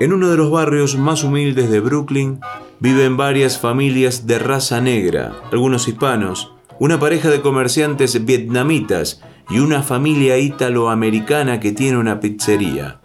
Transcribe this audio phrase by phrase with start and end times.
[0.00, 2.40] En uno de los barrios más humildes de Brooklyn
[2.78, 9.20] viven varias familias de raza negra, algunos hispanos, una pareja de comerciantes vietnamitas
[9.50, 13.00] y una familia ítalo-americana que tiene una pizzería.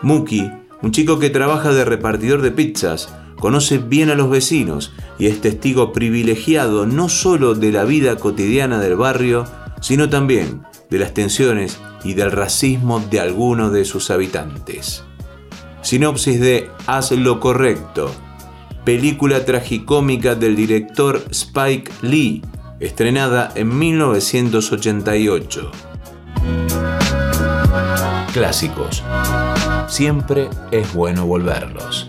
[0.00, 5.26] Muki, un chico que trabaja de repartidor de pizzas, conoce bien a los vecinos y
[5.26, 9.46] es testigo privilegiado no solo de la vida cotidiana del barrio,
[9.80, 15.04] sino también de las tensiones y del racismo de algunos de sus habitantes.
[15.82, 18.10] Sinopsis de Haz lo correcto,
[18.84, 22.42] película tragicómica del director Spike Lee,
[22.80, 25.70] estrenada en 1988.
[28.32, 29.02] Clásicos.
[29.88, 32.08] Siempre es bueno volverlos.